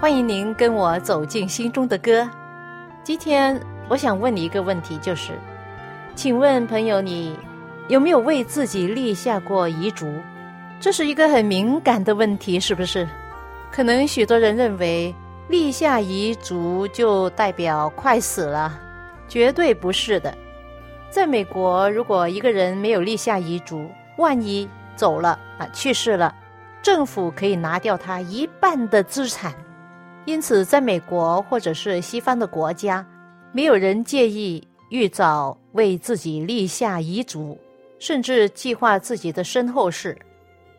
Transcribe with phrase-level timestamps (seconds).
[0.00, 2.26] 欢迎您跟我走进心中的歌。
[3.04, 5.32] 今天我想问你一个问题，就是，
[6.14, 7.36] 请问朋友，你
[7.88, 10.10] 有没有为自己立下过遗嘱？
[10.80, 13.06] 这是一个很敏感的问题，是不是？
[13.70, 15.14] 可能许多人认为
[15.48, 18.80] 立下遗嘱就代表快死了，
[19.28, 20.34] 绝对不是的。
[21.10, 26.34] 在美国，如果一个人没有立下遗嘱，万一走了啊去世了，
[26.80, 29.52] 政府可以拿掉他一半的资产。
[30.30, 33.04] 因此，在美国或者是西方的国家，
[33.50, 37.58] 没有人介意预早为自己立下遗嘱，
[37.98, 40.16] 甚至计划自己的身后事。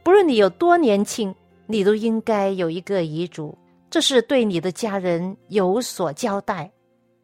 [0.03, 1.35] 不论你有多年轻，
[1.67, 3.57] 你都应该有一个遗嘱，
[3.89, 6.71] 这是对你的家人有所交代，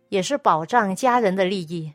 [0.09, 1.93] 也是保障家人的利益。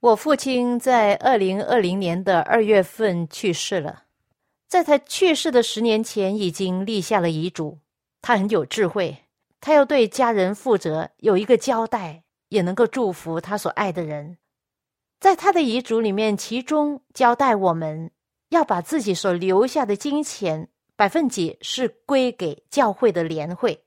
[0.00, 4.02] 我父亲在二零二零年的二月份去世了，
[4.68, 7.78] 在他去世的十年前，已经立下了遗嘱。
[8.26, 9.26] 他很有智慧，
[9.60, 14.38] 他要对家人负责，有一个交代，也能够祝福他所爱的人。
[15.20, 18.10] 在他的遗嘱里面，其中交代我们
[18.48, 23.84] 要把自己所留下的金钱百分几是归给教会的联会，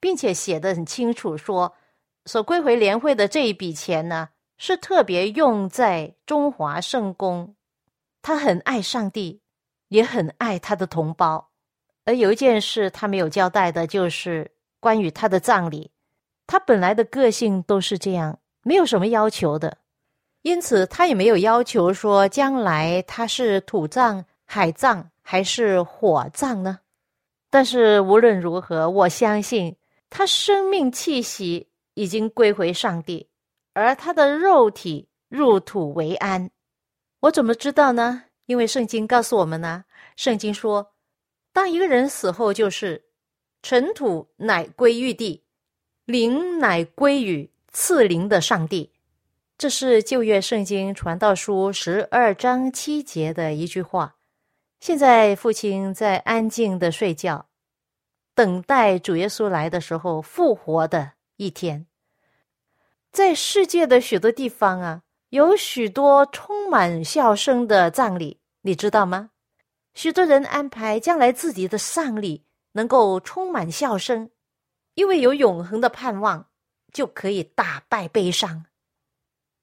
[0.00, 1.72] 并且写的很清楚，说
[2.24, 7.54] 所归回联会的这一笔钱呢，是特别用在中华圣公。
[8.20, 9.42] 他很爱上帝，
[9.90, 11.52] 也很爱他的同胞。
[12.06, 15.90] 而有一件事他没有交代的，就是关于他的葬礼。
[16.46, 19.76] 他本来的个性都是这样，没有什么要求的，
[20.42, 26.78] 因此他也没有要求说将来他是土葬、海葬还是火葬呢。
[27.50, 29.74] 但是无论如何，我相信
[30.08, 33.28] 他生命气息已经归回上帝，
[33.74, 36.48] 而他的肉体入土为安。
[37.18, 38.22] 我怎么知道呢？
[38.46, 39.84] 因为圣经告诉我们呢，
[40.14, 40.92] 圣经说。
[41.56, 43.06] 当一个人死后，就是
[43.62, 45.42] 尘土乃归于地，
[46.04, 48.92] 灵乃归于赐灵的上帝。
[49.56, 54.16] 这是旧约圣经传道书十二章七节的一句话。
[54.80, 57.46] 现在父亲在安静的睡觉，
[58.34, 61.86] 等待主耶稣来的时候复活的一天。
[63.10, 69.30] 在世界的许多地方啊，有许多充满笑声的葬礼，你知道吗？
[69.96, 74.30] 许多人安排将来自己的丧礼能够充满笑声，
[74.92, 76.50] 因为有永恒的盼望，
[76.92, 78.66] 就可以打败悲伤。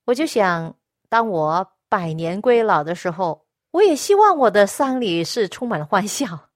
[0.05, 0.75] 我就想，
[1.07, 6.50] 当我百年归老的时候，我也希望我的丧礼是充满欢笑。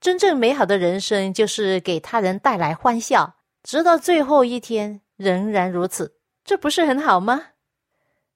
[0.00, 7.40] 真正美好的人生就是给他人带来欢笑，直到最后一天仍然如此，这不是很好吗？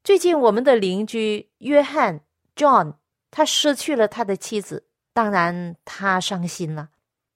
[0.05, 2.21] 最近我们的邻居约翰
[2.55, 2.95] John。
[3.37, 6.89] 他失去了他的妻子，当然他伤心了。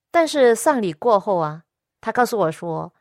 [0.09, 1.61] 但是丧礼过后啊，
[2.01, 2.91] 他告诉我说，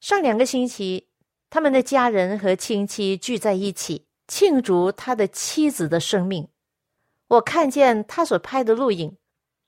[0.00, 1.08] 上两个星期，
[1.48, 6.46] 他们的家人和亲戚聚在一起庆祝他的妻子的生命。
[7.28, 9.16] 我看见他所拍的录影，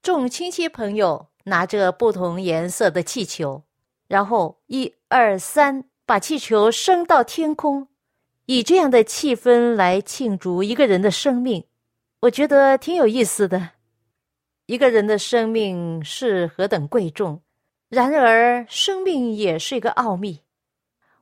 [0.03, 3.65] 众亲戚朋友拿着不同颜色的气球，
[4.09, 7.89] 然后一二三，把气球升到天空，
[8.45, 11.65] 以这样的气氛来庆祝一个人的生命。
[12.25, 13.73] 我觉得挺有意思的，
[14.65, 17.43] 一个人的生命是何等贵重，
[17.91, 20.41] 然而生命也是一个奥秘。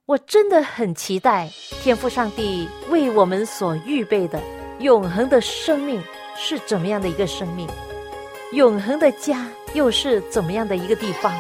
[0.07, 1.51] 我真的很期待
[1.83, 4.41] 天父上帝为我们所预备的
[4.79, 6.01] 永恒的生命
[6.37, 7.67] 是怎么样的一个生命，
[8.53, 11.33] 永恒的家又是怎么样的一个地方。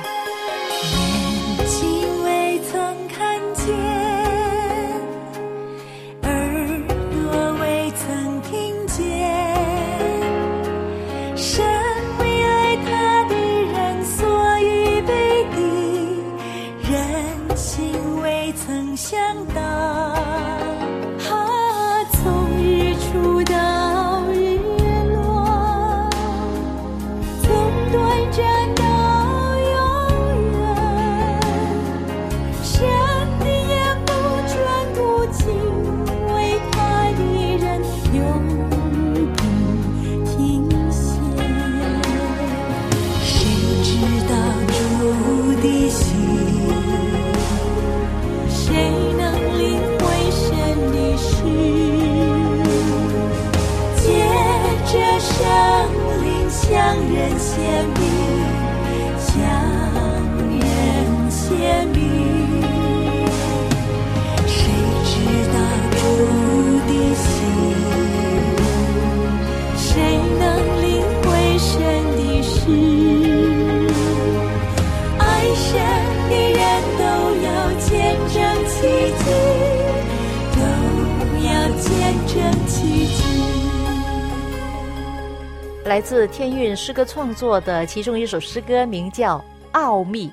[85.92, 89.38] 来自天韵诗歌创作的其中一首诗歌，名叫
[89.72, 90.26] 《奥秘》。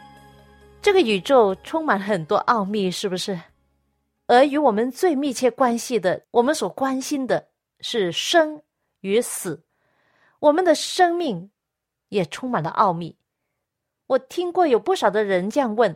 [0.81, 3.37] 这个宇宙充满很多奥秘，是不是？
[4.27, 7.49] 而与我们最密切关系的，我们所关心的
[7.81, 8.61] 是生
[9.01, 9.65] 与死。
[10.39, 11.51] 我们的生命
[12.07, 13.17] 也充满了奥秘。
[14.07, 15.93] 我听过有不少的人这样问：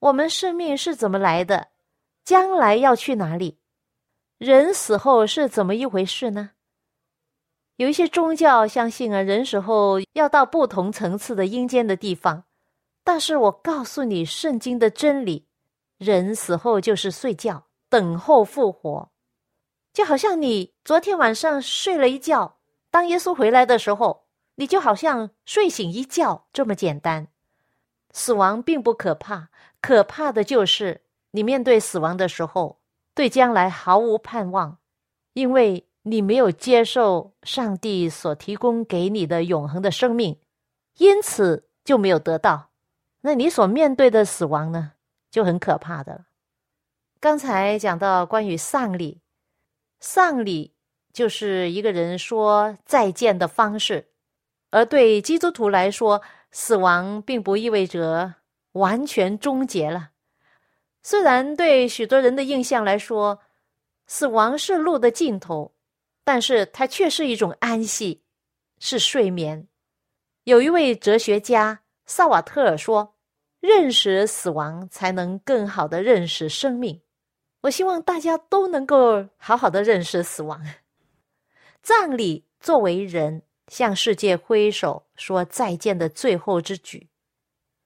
[0.00, 1.68] 我们生命是怎么来的？
[2.24, 3.60] 将来要去哪里？
[4.38, 6.50] 人死后是怎么一回事呢？
[7.82, 12.44] 有一些宗教相信啊，人死后要到不同层次的阴间的地方。
[13.02, 15.48] 但是我告诉你，圣经的真理，
[15.98, 19.10] 人死后就是睡觉，等候复活，
[19.92, 22.58] 就好像你昨天晚上睡了一觉，
[22.88, 27.26] 当耶稣回来的时候，你就好像睡醒一觉这么简单。
[28.12, 29.48] 死亡并不可怕，
[29.80, 31.02] 可怕的就是
[31.32, 32.78] 你面对死亡的时候，
[33.12, 34.78] 对将来毫无盼望，
[35.32, 35.88] 因为。
[36.02, 40.36] 你没有接受上帝所提供给你的永恒的生命，
[40.96, 42.70] 因此就没有得到。
[43.20, 44.92] 那你所面对的死亡呢，
[45.30, 46.26] 就很可怕的了。
[47.20, 49.20] 刚才讲到关于丧礼，
[50.00, 50.74] 丧礼
[51.12, 54.08] 就是一个人说再见的方式，
[54.70, 56.20] 而对基督徒来说，
[56.50, 58.34] 死亡并不意味着
[58.72, 60.10] 完全终结了。
[61.04, 63.38] 虽然对许多人的印象来说，
[64.08, 65.72] 死亡是路的尽头。
[66.24, 68.22] 但是它却是一种安息，
[68.78, 69.66] 是睡眠。
[70.44, 73.16] 有一位哲学家萨瓦特尔说
[73.60, 77.00] ：“认识死亡，才能更好的认识生命。”
[77.62, 80.60] 我希望大家都能够好好的认识死亡。
[81.80, 87.08] 葬礼作为人向世界挥手说再见的最后之举，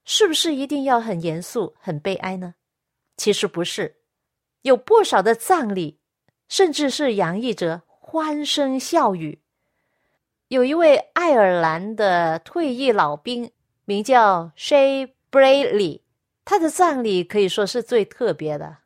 [0.04, 2.54] 是不是一定要很严肃、很悲哀呢？
[3.18, 4.02] 其实不是，
[4.62, 5.98] 有不少的葬礼，
[6.48, 7.82] 甚至是洋溢着。
[8.16, 9.42] 欢声笑语。
[10.48, 13.50] 有一位爱尔兰的退役老兵，
[13.84, 16.00] 名叫 Shay Bradley，
[16.42, 18.78] 他的葬礼可以说是最特别的。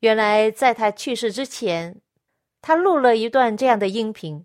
[0.00, 2.00] 原来在他去世之前，
[2.60, 4.44] 他录了一段这样的音频。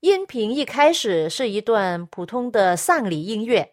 [0.00, 3.72] 音频一开始是一段普通的丧礼音乐，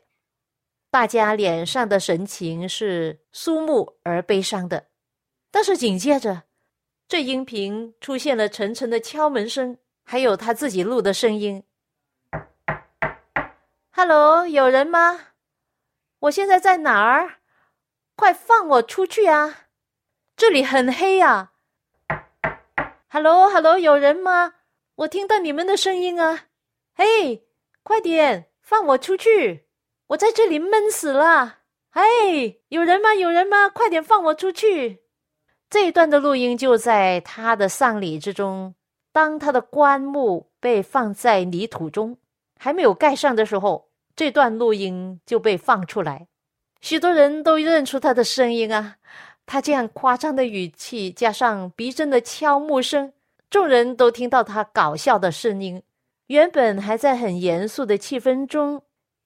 [0.89, 4.85] 大家脸上的神情是肃穆而悲伤的。
[5.51, 6.43] 但是紧接着，
[7.07, 11.63] 这音频出现了沉沉的敲门声，还有他自己录的声音。
[13.91, 15.27] “Hello，有人吗？
[16.21, 17.35] 我现在在哪儿？
[18.15, 19.67] 快放我出去啊！
[20.35, 21.51] 这里很黑呀。
[23.09, 24.55] ”“Hello，Hello，有人吗？
[24.95, 26.47] 我听到你们的声音啊！
[26.95, 27.45] 嘿，
[27.83, 29.67] 快点放我出去！
[30.07, 31.59] 我在这里闷死了！
[31.91, 33.13] 嘿，有人吗？
[33.13, 33.69] 有人吗？
[33.69, 35.03] 快点放我出去！”
[35.75, 38.73] 这一段的录音就在他的丧礼之中。
[39.11, 42.15] 当他的棺木被放在泥土中，
[42.57, 46.27] 还没有盖上的时候，这段录音就被放出来。
[46.79, 48.95] 许多人都认出他的声音啊！
[49.45, 53.11] 他这样夸张的语气，加上逼真的敲木声，
[53.49, 55.83] 众人都听到他搞笑的声音。
[56.27, 58.81] 原本还在很严肃的气氛中，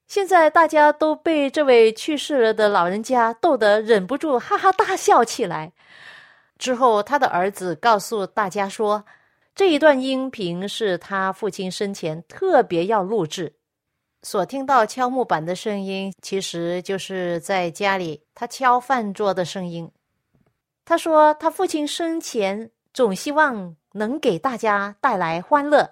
[0.08, 5.74] 现在大家都被这位去世了的老人家逗得忍不住哈哈大笑起来。
[6.60, 9.04] 之后，他的儿子告诉大家说，
[9.56, 13.56] 这一段音频是他父亲生前特别要录制。
[14.22, 19.90] 所听到敲木板的声音，其实就是在家里他敲饭桌的声音。
[20.84, 25.90] 他说，他父亲生前总希望能给大家带来欢乐，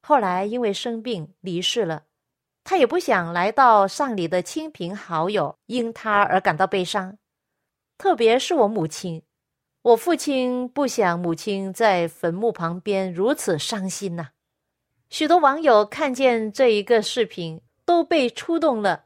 [0.00, 2.04] 后来因为生病离世了，
[2.64, 7.18] 他也不想来到丧礼的亲朋好友因他而感到悲伤，
[7.98, 9.22] 特别是我母亲。
[9.82, 14.28] 我父亲不想母亲在坟墓旁边如此伤心呐。
[15.08, 19.04] 许多网友看见这一个视频都被触动了。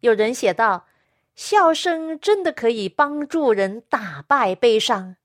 [0.00, 0.86] 有人写道
[1.34, 5.16] ：“笑声真的可以帮助人打败悲伤。”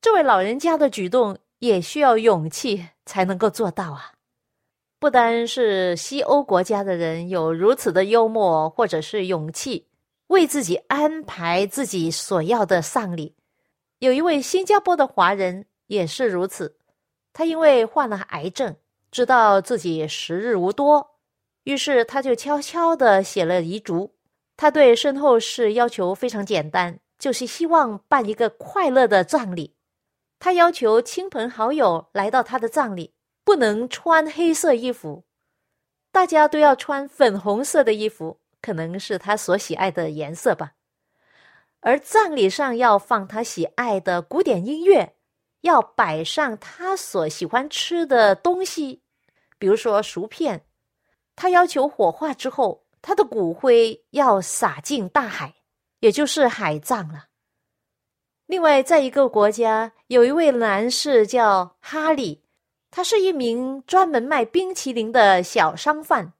[0.00, 4.12] 这位老人家的举动也需要勇气才能够做到啊！
[4.98, 9.86] 不单是西欧国家的人有如此的幽默或者是勇气，
[10.28, 13.34] 为自己安排自己所要的丧礼。
[13.98, 16.78] 有一位新加坡的华人也是如此，
[17.32, 18.76] 他因为患了癌症，
[19.10, 21.18] 知道自己时日无多，
[21.62, 24.14] 于是他就悄悄地写了遗嘱。
[24.56, 29.74] 他对身后事要求非常简单，就是希望办一个快乐的葬礼。
[30.38, 35.24] 他要求亲朋好友来到他的葬礼，不能穿黑色衣服，
[36.12, 40.74] 大家都要穿粉红色的衣服，可能是他所喜爱的颜色吧。
[41.84, 45.16] 而葬礼上要放他喜爱的古典音乐，
[45.60, 49.02] 要摆上他所喜欢吃的东西，
[49.58, 50.64] 比如说薯片。
[51.36, 55.56] 他要求火化之后，他的骨灰要撒进大海，
[56.00, 57.26] 也就是海葬了。
[58.46, 62.44] 另外，在一个国家，有一位男士叫哈利，
[62.90, 66.32] 他是一名专门卖冰淇淋的小商贩。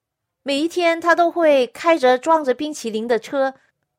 [0.42, 3.54] 每一天，他都会开着装着冰淇淋的车，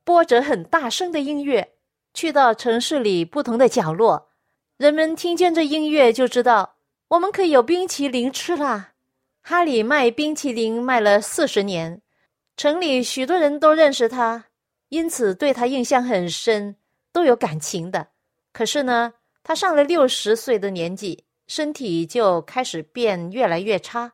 [0.05, 1.74] 播着很大声的音乐，
[2.13, 4.29] 去到城市里不同的角落。
[4.77, 6.75] 人们听见这音乐，就知道
[7.09, 8.93] 我们可以有冰淇淋吃啦。
[9.41, 12.01] 哈里卖冰淇淋卖了四十年，
[12.55, 14.45] 城里许多人都认识他，
[14.89, 16.77] 因此对他印象很深。
[17.12, 18.09] 都有感情的，
[18.51, 24.12] 可是呢，他上了六十岁的年纪，身体就开始变越来越差，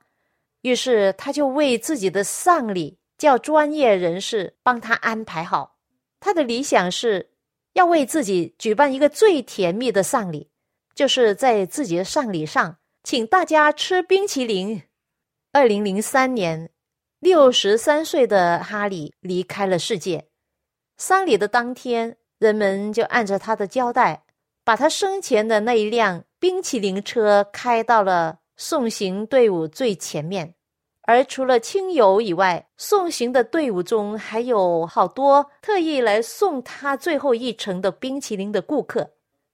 [0.62, 5.70] 于是他就为自己的丧礼叫专业人士帮他安排好。
[6.21, 7.31] 他的理想是
[7.73, 10.49] 要为自己举办一个最甜蜜的丧礼，
[10.95, 14.81] 就是在自己的丧礼上请大家吃冰淇淋。
[15.51, 16.69] 二零零三年，
[17.19, 20.29] 六十三岁的哈里离开了世界。
[20.95, 22.15] 丧礼的当天。
[22.41, 24.23] 人们就按照他的交代，
[24.63, 30.55] 把他生前的那一辆冰淇淋车开到了送行队伍最前面。
[31.12, 39.12] 而除了亲友以外，送行的队伍中还有好多特意来送他最后一程的冰淇淋的顾客。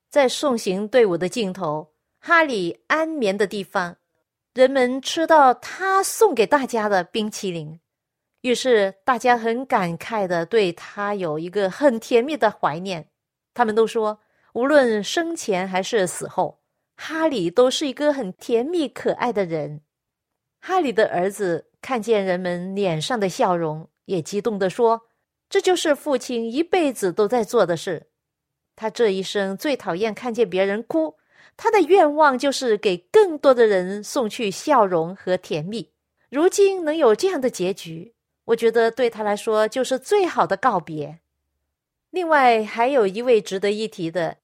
[0.08, 3.98] 在送行队伍的尽头，哈里安眠的地方，
[4.54, 7.80] 人们吃到他送给大家的冰淇淋。
[8.42, 13.10] 于是大家很感慨的对他有一个很甜蜜的怀念。
[13.56, 14.20] 他们都说，
[14.54, 16.60] 无论生前还是死后，
[16.96, 19.82] 哈里都是一个很甜蜜可爱的人。
[20.60, 25.08] 哈里的儿子看见人们脸上的笑容，也激动地说
[25.50, 28.08] ：“这就是父亲一辈子都在做的事。
[28.76, 31.16] 他这一生最讨厌看见别人哭，
[31.56, 35.92] 他的愿望就是给更多的人送去笑容和甜蜜。
[36.30, 38.14] 如今能有这样的结局。”
[38.48, 41.20] 我觉得对他来说就是最好的告别。
[42.12, 44.38] 另外，还有一位值得一提的，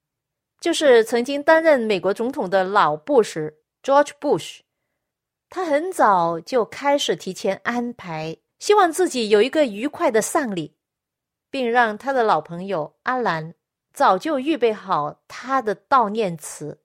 [0.59, 4.59] 就是曾经担任美国总统的老布什 （George Bush）。
[5.55, 10.75] 他很早就开始提前安排，希望自己有一个愉快的丧礼，
[11.51, 13.53] 并让他的老朋友阿兰
[13.93, 16.81] 早就预备好他的悼念词，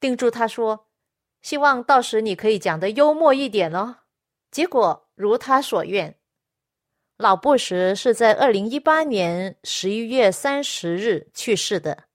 [0.00, 0.88] 叮嘱他说
[1.42, 3.98] ：“希望到时你可以讲的幽默一点哦。”
[4.50, 6.16] 结果如他所愿。
[7.18, 12.06] 老布什是在二零一八年十一月三十日去世的，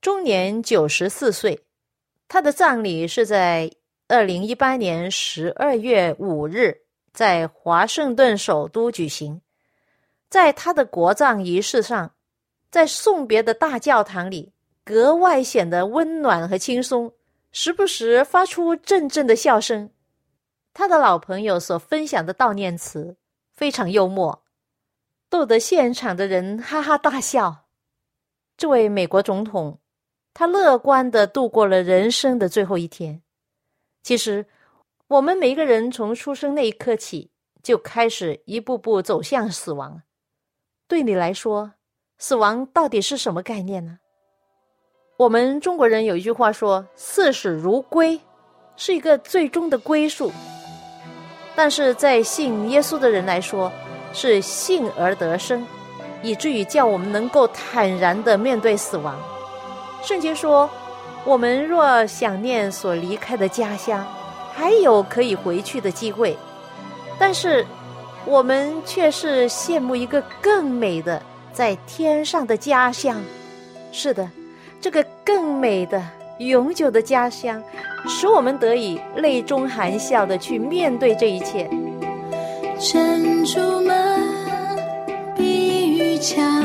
[0.00, 1.66] 终年九十四岁。
[2.28, 3.68] 他的葬礼是在
[4.10, 6.74] 二零一八年十二月五日
[7.12, 9.38] 在华盛顿首都举行。
[10.30, 12.14] 在他的国葬仪式上，
[12.70, 17.12] 在送别的大教堂里，格外显得温暖和轻松，
[17.52, 19.90] 时不时发出阵阵的笑声。
[20.72, 23.14] 他的老朋友所分享的悼念词
[23.52, 24.42] 非常幽默。
[25.28, 27.66] 逗得现场的人哈哈大笑。
[28.56, 29.78] 这位美国总统，
[30.32, 33.20] 他乐观的度过了人生的最后一天。
[34.08, 34.46] 其实，
[35.06, 37.30] 我们每一个人从出生那一刻起，
[37.62, 40.00] 就开始一步步走向死亡。
[40.88, 41.72] 对你来说，
[42.16, 43.98] 死亡到底是什么概念呢？
[45.18, 48.18] 我们中国人有一句话说：“视死如归”，
[48.78, 50.32] 是一个最终的归宿。
[51.54, 53.70] 但是在信耶稣的人来说，
[54.14, 55.66] 是信而得生，
[56.22, 59.20] 以至于叫我们能够坦然的面对死亡。
[60.02, 60.66] 圣经说
[61.28, 64.02] ：“我们若想念所离开的家乡，
[64.54, 66.34] 还有可以回去的机会；
[67.18, 67.66] 但是
[68.24, 73.20] 我们却是羡慕一个更美的在天上的家乡。
[73.92, 74.26] 是的，
[74.80, 76.02] 这个更美的
[76.38, 77.62] 永久的家乡，
[78.08, 81.68] 使我们得以泪中含笑的去面对这一切。”
[82.80, 84.18] 珍珠们
[85.36, 86.57] 碧玉墙，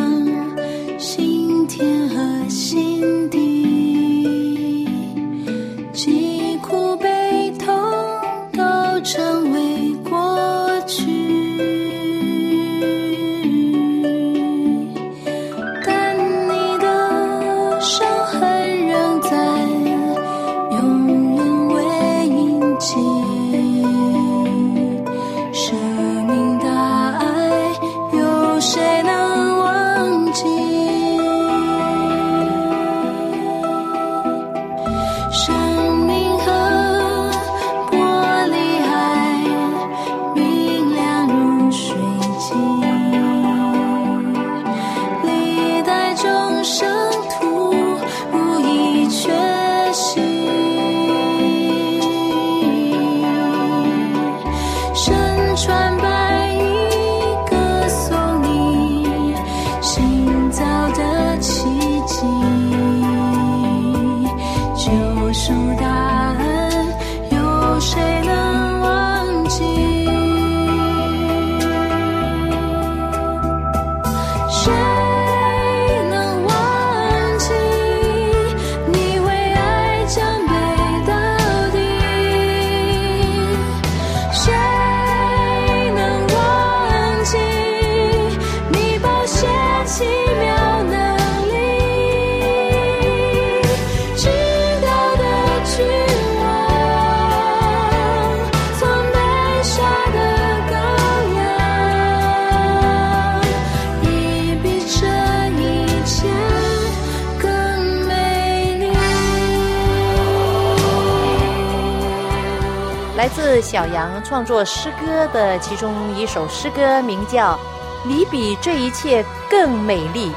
[113.24, 117.54] 来自小杨创作诗歌的其中一首诗歌，名叫
[118.06, 120.30] 《你比这一切更美丽》。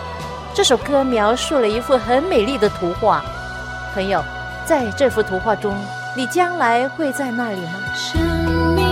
[0.55, 3.25] 这首歌描述了一幅很美丽的图画。
[3.93, 4.23] 朋友，
[4.65, 5.77] 在这幅图画中，
[6.15, 7.73] 你将来会在那里吗？
[7.93, 8.23] 生
[8.77, 8.86] 命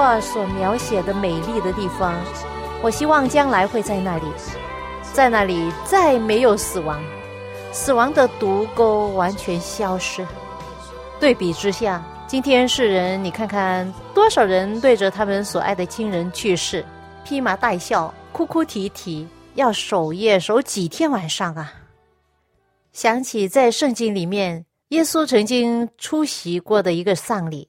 [0.00, 2.18] 画所描写的美丽的地方，
[2.80, 4.24] 我希望将来会在那里，
[5.12, 6.98] 在那里再没有死亡，
[7.70, 10.26] 死亡的毒钩完全消失。
[11.20, 16.82] 对比之下，今天世人，你看看多少人对着他们所爱的亲人去世，
[17.22, 21.74] 披麻戴孝，哭哭啼啼，要守夜守几天晚上啊！
[22.94, 27.68] 想起在圣经里面，耶稣曾经出席过的一个丧礼。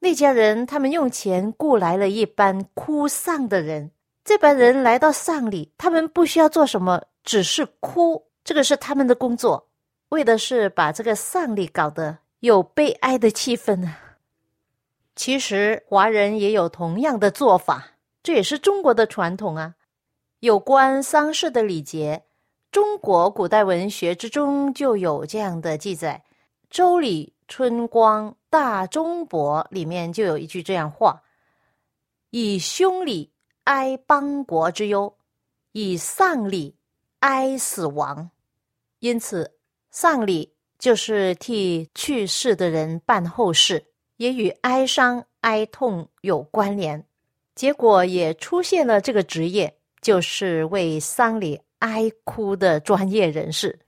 [0.00, 3.90] 那家人他们用钱雇来了一班哭丧的人，
[4.24, 9.68] 这班人来到丧礼，他们不需要做什么，只是哭，这个是他们的工作，
[10.10, 13.96] 为的是把这个丧礼搞得有悲哀的气氛呢。
[15.16, 19.74] 其实华人也有同样的做法，这也是中国的传统啊。
[20.38, 22.22] 有关丧事的礼节，
[22.70, 26.22] 中国古代文学之中就有这样的记载，
[26.70, 31.22] 《周礼·春光·大中博》里面就有一句这样话
[32.30, 33.32] ：“以凶礼
[33.64, 35.16] 哀邦国之忧，
[35.72, 36.76] 以丧礼
[37.20, 38.30] 哀死亡。”
[39.00, 39.50] 因此，
[39.90, 47.04] 丧礼就是替去世的人办后事，也与哀伤、哀痛有关联。
[47.54, 53.78] 结果也出现了这个职业，就是为丧礼哀哭的专业人士。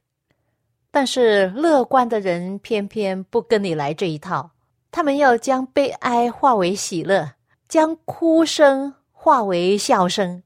[0.91, 4.51] 但是乐观的人偏偏不跟你来这一套，
[4.91, 7.35] 他们要将悲哀化为喜乐，
[7.69, 10.43] 将哭声化为笑声，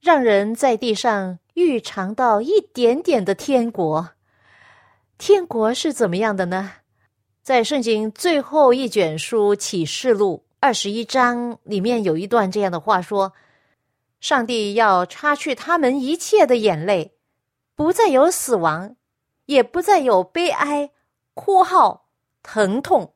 [0.00, 4.10] 让人在地上预尝到一点点的天国。
[5.16, 6.72] 天国是怎么样的呢？
[7.42, 13.32] 在圣经最后一卷书启示录二十一章里面有一段这样的话说
[14.20, 17.12] ：“上帝要擦去他们一切的眼泪，
[17.74, 18.96] 不再有死亡。”
[19.46, 20.92] 也不再有悲哀、
[21.34, 22.08] 哭号、
[22.42, 23.14] 疼痛，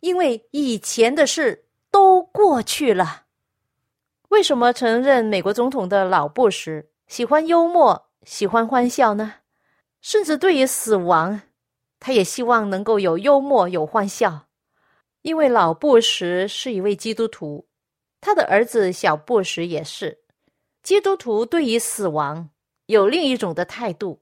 [0.00, 3.26] 因为以前的事都过去了。
[4.30, 9.34] 为什么曾任美国总统的老布什喜欢幽默、喜欢欢笑呢？
[10.00, 11.42] 甚至对于死亡，
[12.00, 14.46] 他也希望能够有幽默、有欢笑。
[15.20, 17.68] 因为老布什是一位基督徒，
[18.20, 20.18] 他的儿子小布什也是
[20.82, 21.46] 基督徒。
[21.46, 22.48] 对于死亡，
[22.86, 24.21] 有另一种的态度。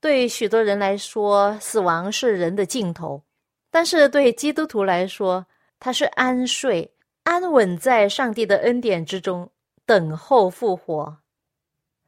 [0.00, 3.20] 对许多人来说，死亡是人的尽头；
[3.68, 5.44] 但是对基督徒来说，
[5.80, 6.92] 他是安睡、
[7.24, 9.50] 安稳在上帝的恩典之中，
[9.84, 11.18] 等候复活。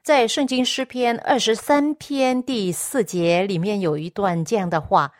[0.04, 5.12] 在圣经诗篇二十三篇第四节里面有一段这样的话：“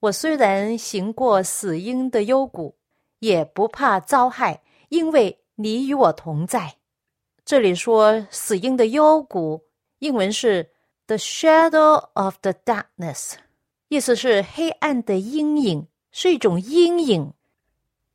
[0.00, 2.76] 我虽然行过死荫的幽谷，
[3.18, 6.76] 也不怕遭害，因为你与我同在。”
[7.44, 9.66] 这里说死荫的幽谷，
[9.98, 10.70] 英文是。
[11.08, 13.34] The shadow of the darkness，
[13.86, 17.32] 意思是黑暗的阴影，是一种阴影。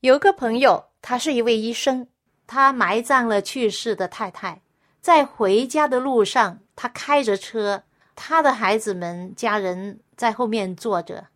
[0.01, 2.07] 有个朋友，他是一位医生，
[2.45, 4.61] 他埋葬了去世的太太，
[4.99, 11.27] 在回家的路上，他开着车，他的孩子们、家人在后面坐着，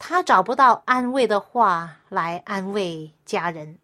[0.00, 3.78] 他找不到安慰的话来安慰家人。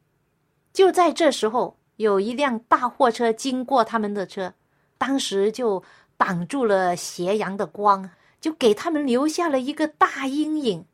[0.73, 4.55] 就在这时候，有一辆大货车经过他们的车，
[4.99, 5.85] 当时就。
[6.19, 10.85] 挡住了斜阳的光，就给他们留下了一个大阴影。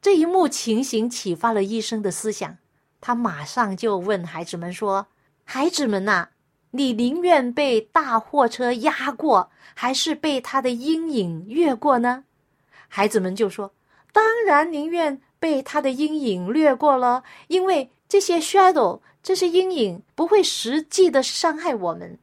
[0.00, 2.56] 这一幕情形启发了医生的思想，
[3.00, 5.08] 他马上就问孩子们说
[5.44, 6.28] ：“孩子们呐，
[6.70, 12.24] 你宁愿被大货车压过，还是被他的阴影越过呢？”
[12.86, 13.72] 孩子们就说
[14.12, 22.18] ：“当然宁愿被他的阴影掠过了，因为这些 shadow，这些阴影不会实际的伤害我们。”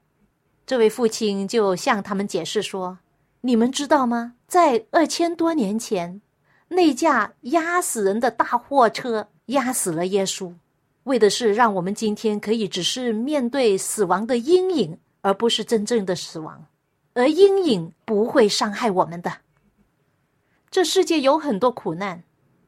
[0.66, 2.98] 这位父亲就向他们解释说
[3.42, 4.34] ：“你们知道吗？
[4.48, 6.22] 在二千多年前，
[6.70, 10.52] 那架压死人的大货车压死了耶稣，
[11.04, 16.66] 为的是让我们今天可以只是面对死亡的阴影，而不是真正的死亡，
[17.14, 19.32] 而阴影不会伤害我们的。
[20.72, 22.24] 这世界有很多苦难，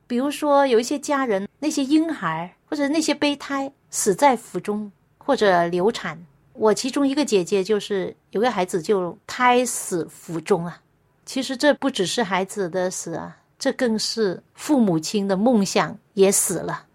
[0.05, 6.23] 比如说有一些家人，那些婴孩或者那些胚胎死在腹中，或者流产。
[6.57, 10.81] 我其中一个姐姐就是有个孩子就胎死腹中啊。
[11.25, 16.85] 其实这不只是孩子的死啊，这更是父母亲的梦想也死了。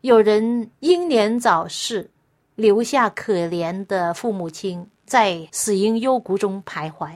[0.00, 2.10] 有人英年早逝，
[2.54, 7.10] 留下可怜的父母亲在死因幽谷中徘徊。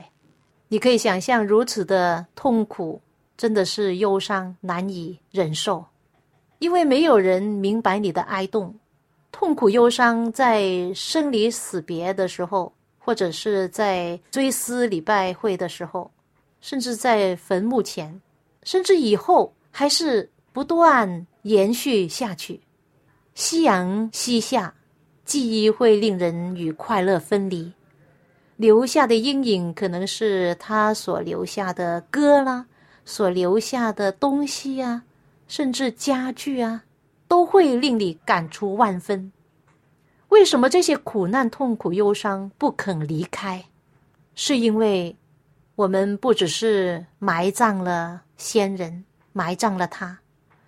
[0.67, 3.01] 你可以想象如此的痛苦。
[3.37, 5.85] 真的是忧伤难以忍受，
[6.57, 8.75] 因为没有人明白你的哀痛、
[9.31, 10.31] 痛苦、忧伤。
[10.31, 16.11] 在生离死别的时候，或者是在追思礼拜会的时候，
[16.61, 18.21] 甚至在坟墓前，
[18.63, 22.59] 甚至以后，还是不断延续下去。
[23.33, 24.73] 夕阳西下，
[25.25, 27.71] 记忆会令人与快乐分离，
[28.57, 32.65] 留下的阴影可能是他所留下的歌啦。
[33.05, 35.01] 所留下的东西啊，
[35.47, 36.83] 甚至家具啊，
[37.29, 39.31] 都会令你感触万分。
[40.27, 43.63] 为什么这些苦难、痛苦、忧伤不肯离开？
[44.35, 45.15] 是因为
[45.75, 50.19] 我们不只是埋葬了先人，埋葬了他，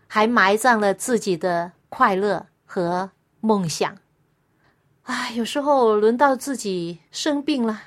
[0.07, 3.97] 还埋葬了自己的快乐和梦想。
[5.03, 7.81] 啊，有时候轮到自己生病了，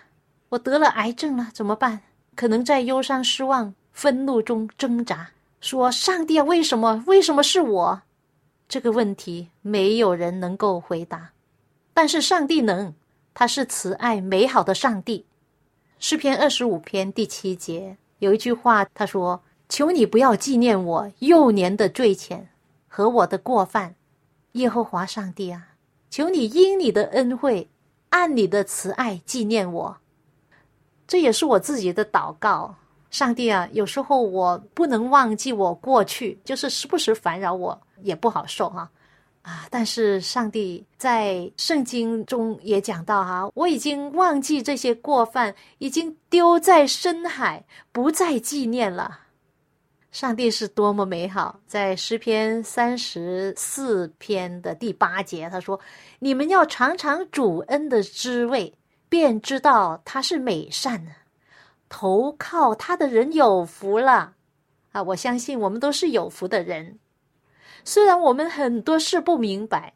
[0.51, 2.03] 我得了癌症了，怎么办？
[2.37, 3.75] 可能在忧伤、失望。
[3.93, 7.05] 愤怒中挣扎，说：“上帝啊，为什么？
[7.07, 8.03] 为什么是我？”
[8.69, 11.33] 这个问题没有人能够回答，
[11.93, 12.95] 但是上帝能，
[13.33, 15.27] 他是慈爱美好的上帝。
[15.99, 22.43] 诗篇二十五篇第七节有一句话，他说：“求你不要纪念我幼年的罪愆
[22.89, 23.95] 和我的过犯，
[24.53, 25.69] 耶和华上帝啊，
[26.11, 27.69] 求你因你的恩惠，
[28.11, 29.99] 按你的慈爱纪念我。”
[31.07, 32.77] 这也是我自己的祷告。
[33.15, 38.91] 上帝啊，有时候我不能忘记我过去，就是时不时烦扰我，也不好受哈，
[39.43, 39.69] 啊！
[39.71, 49.21] 但是上帝在圣经中也讲到哈，我已经忘记这些过犯，已经丢在深海，不再纪念了。
[50.11, 55.79] 上帝是多么美好，在诗篇三十四篇的第八节，他说
[56.19, 58.75] ：“你们要尝尝主恩的滋味，
[59.09, 61.13] 便知道他是美善的。”
[61.97, 64.35] 投靠他的人有福了，
[64.91, 65.01] 啊！
[65.05, 66.99] 我相信我们都是有福的人。
[67.85, 69.95] 虽然我们很多事不明白，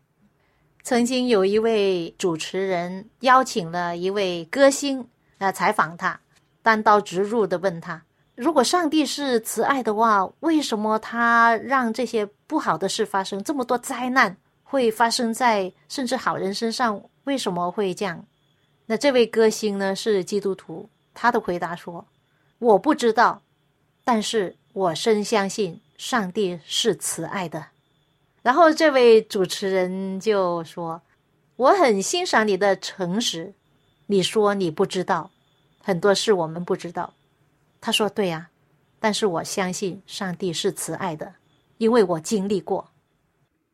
[0.85, 5.05] 曾经有一位主持人邀请了一位歌星
[5.39, 6.21] 来采访他，
[6.63, 8.01] 单刀直入的问他：
[8.37, 13.43] 如果上帝是慈爱的话，为什么他让这些不好的事发生？
[13.43, 18.25] 这么多灾难会发生在甚至好人身上，为什么会这样？
[18.87, 20.89] 那这位歌星呢，是基督徒。
[21.21, 22.07] 他的回答说
[22.61, 23.43] ：“我不知道，
[24.05, 27.67] 但是我深相信上帝是慈爱的。”
[28.41, 31.03] 然后这位主持人就说
[31.57, 33.53] ：“我很欣赏你的诚实。
[34.07, 35.33] 你说你不知道
[35.83, 37.13] 很多事，我们不知道。”
[37.83, 38.51] 他说：“对呀，
[39.01, 41.35] 但是我相信上帝是慈爱的，
[41.79, 42.93] 因为我经历过。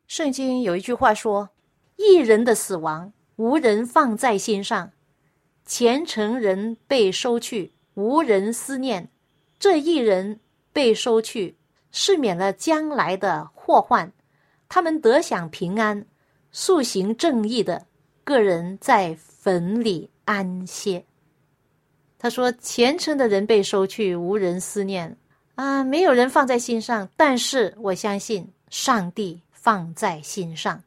[0.07, 1.49] 圣经有一句话说
[1.97, 4.91] ：‘一人的死亡，无人放在心上。’”
[5.65, 9.07] 虔诚人被收去，无人思念；
[9.57, 10.39] 这一人
[10.71, 11.57] 被收去，
[11.91, 14.11] 是免了将来的祸患。
[14.69, 16.05] 他们得享平安，
[16.51, 17.87] 素行正义的
[18.23, 21.03] 个人在坟里安歇。
[22.19, 25.17] 他说：“虔诚的人被收去，无人思念
[25.55, 27.09] 啊，没有人放在心上。
[27.15, 30.83] 但是我相信上帝放在心上。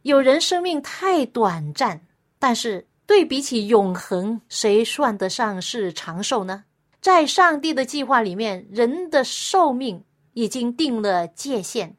[0.00, 2.00] 有人生命太短暂，
[2.38, 6.64] 但是。”对比起永恒，谁算得上是长寿呢？
[7.00, 11.94] 在上帝的计划里面，人的寿命已经定了界限。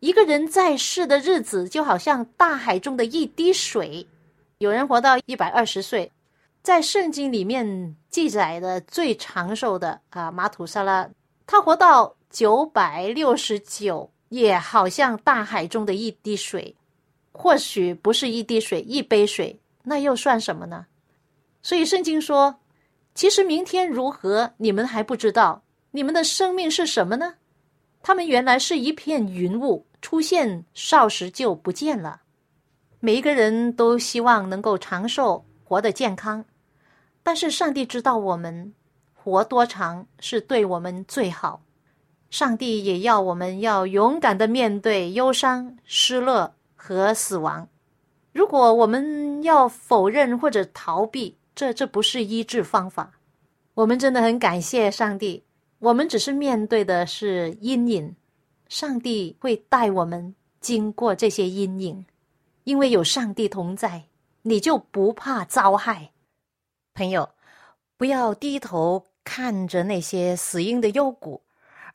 [0.00, 4.04] 一个人在世的日子，就好像大海中的一滴水。
[4.58, 6.10] 有人活到一百二十岁，
[6.60, 11.08] 在圣经里面记载的最长寿的啊，马土沙拉，
[11.46, 16.74] 他活到九百六十九，也好像大海中的一滴水。
[17.30, 19.56] 或许不是一滴水，一杯水。
[19.82, 20.86] 那又算什么呢？
[21.62, 22.60] 所以圣经说，
[23.14, 25.62] 其实明天如何，你们还不知道。
[25.90, 27.34] 你们的生命是什么呢？
[28.02, 32.22] 他们原来是一片云雾，出现少时就不见了。
[32.98, 36.44] 每一个人都希望能够长寿，活得健康。
[37.22, 38.72] 但是上帝知道我们
[39.14, 41.62] 活多长是对我们最好。
[42.30, 47.68] 上帝也要我们要勇敢的面对忧伤、失落和死亡。
[48.32, 53.12] 如果我们要否认或者逃避，这这不是医治方法。
[53.74, 55.44] 我们真的很感谢上帝，
[55.78, 58.16] 我们只是面对的是阴影，
[58.68, 62.04] 上帝会带我们经过这些阴影，
[62.64, 64.04] 因为有上帝同在，
[64.42, 66.10] 你就不怕遭害。
[66.94, 67.28] 朋友，
[67.96, 71.42] 不要低头看着那些死荫的幽谷。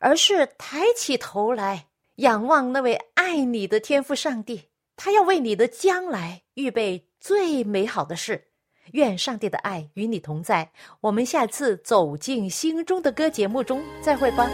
[0.00, 1.86] 而是抬起头来
[2.18, 4.67] 仰望那位爱你的天父上帝，
[4.98, 8.48] 他要为你的将来预备最美好的事。
[8.92, 10.70] 愿上帝的爱与你同在。
[11.00, 14.48] 我们下次走进心中的歌节目中再会吧。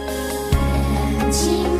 [1.31, 1.74] 亲